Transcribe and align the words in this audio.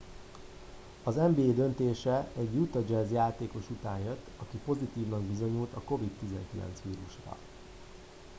az 1.03 1.15
nba 1.15 1.41
döntése 1.53 2.31
egy 2.37 2.55
utah 2.55 2.89
jazz 2.89 3.11
játékos 3.11 3.69
után 3.69 3.99
jött 3.99 4.25
aki 4.47 4.57
pozitívnak 4.65 5.21
bizonyult 5.21 5.73
a 5.73 5.81
covid-19 5.87 6.41
vírusra 6.83 7.37